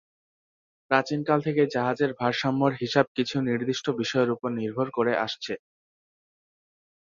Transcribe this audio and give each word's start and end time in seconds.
প্রাচীনকাল 0.91 1.39
থেকেই 1.45 1.71
জাহাজের 1.75 2.11
ভারসাম্যের 2.19 2.73
হিসাব 2.81 3.05
কিছু 3.17 3.35
নির্দিষ্ট 3.41 3.85
বিষয়ের 3.99 4.33
উপর 4.35 4.49
নির্ভর 4.59 4.87
করে 4.97 5.13
আসছে। 5.25 5.53